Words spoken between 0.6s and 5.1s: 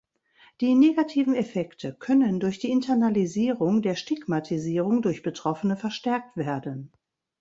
Die negativen Effekte können durch die Internalisierung der Stigmatisierung